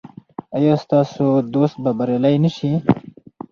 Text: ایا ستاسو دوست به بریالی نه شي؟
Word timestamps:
ایا 0.55 0.73
ستاسو 0.83 1.25
دوست 1.53 1.75
به 1.83 1.91
بریالی 1.97 2.35
نه 2.43 2.49
شي؟ 2.55 2.71